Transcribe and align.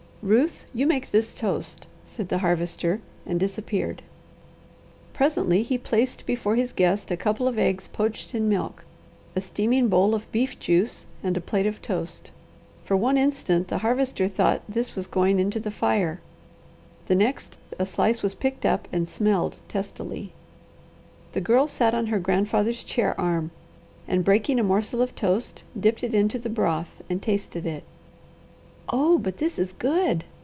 "Ruth, 0.23 0.67
you 0.71 0.85
make 0.85 1.09
this 1.09 1.33
toast," 1.33 1.87
said 2.05 2.29
the 2.29 2.37
Harvester 2.37 3.01
and 3.25 3.39
disappeared. 3.39 4.03
Presently 5.13 5.63
he 5.63 5.79
placed 5.79 6.27
before 6.27 6.55
his 6.55 6.73
guest 6.73 7.09
a 7.09 7.17
couple 7.17 7.47
of 7.47 7.57
eggs 7.57 7.87
poached 7.87 8.35
in 8.35 8.47
milk, 8.47 8.85
a 9.35 9.41
steaming 9.41 9.87
bowl 9.87 10.13
of 10.13 10.31
beef 10.31 10.59
juice, 10.59 11.07
and 11.23 11.35
a 11.37 11.41
plate 11.41 11.65
of 11.65 11.81
toast. 11.81 12.29
For 12.83 12.95
one 12.95 13.17
instant 13.17 13.69
the 13.69 13.79
Harvester 13.79 14.27
thought 14.27 14.61
this 14.69 14.95
was 14.95 15.07
going 15.07 15.39
into 15.39 15.59
the 15.59 15.71
fire, 15.71 16.21
the 17.07 17.15
next 17.15 17.57
a 17.79 17.87
slice 17.87 18.21
was 18.21 18.35
picked 18.35 18.63
up 18.63 18.87
and 18.93 19.09
smelled 19.09 19.63
testily. 19.67 20.33
The 21.31 21.41
Girl 21.41 21.65
sat 21.65 21.95
on 21.95 22.05
her 22.13 22.19
grandfather's 22.19 22.83
chair 22.83 23.19
arm, 23.19 23.49
and 24.07 24.23
breaking 24.23 24.59
a 24.59 24.63
morsel 24.63 25.01
of 25.01 25.15
toast 25.15 25.63
dipped 25.79 26.03
it 26.03 26.13
into 26.13 26.37
the 26.37 26.47
broth 26.47 27.01
and 27.09 27.23
tasted 27.23 27.65
it. 27.65 27.85
"Oh 28.93 29.19
but 29.19 29.37
that 29.37 29.57
is 29.57 29.71
good!" 29.71 30.25